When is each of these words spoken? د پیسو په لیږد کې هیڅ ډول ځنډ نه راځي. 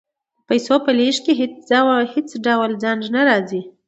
د 0.37 0.41
پیسو 0.49 0.75
په 0.85 0.91
لیږد 0.97 1.21
کې 1.25 1.33
هیڅ 2.13 2.29
ډول 2.45 2.71
ځنډ 2.83 3.03
نه 3.15 3.21
راځي. 3.29 3.61